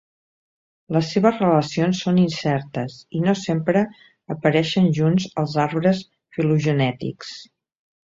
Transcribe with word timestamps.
Les 0.95 1.09
seves 1.15 1.35
relacions 1.41 1.99
són 2.05 2.15
incertes 2.21 2.95
i 3.19 3.21
no 3.25 3.35
sempre 3.41 3.83
apareixen 4.37 4.87
junts 5.01 5.29
als 5.43 5.57
arbres 5.67 6.01
filogenètics. 6.39 7.35